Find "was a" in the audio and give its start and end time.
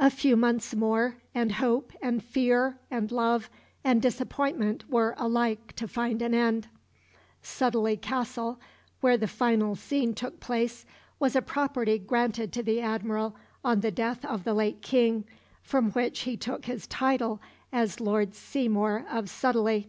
11.20-11.42